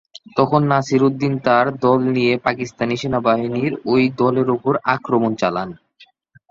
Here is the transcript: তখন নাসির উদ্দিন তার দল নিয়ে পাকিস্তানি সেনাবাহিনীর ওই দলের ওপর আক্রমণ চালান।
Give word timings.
তখন 0.37 0.61
নাসির 0.71 1.01
উদ্দিন 1.07 1.33
তার 1.45 1.65
দল 1.81 1.99
নিয়ে 2.15 2.33
পাকিস্তানি 2.45 2.95
সেনাবাহিনীর 2.97 3.73
ওই 3.85 4.03
দলের 4.19 4.47
ওপর 4.55 4.73
আক্রমণ 4.95 5.31
চালান। 5.41 5.69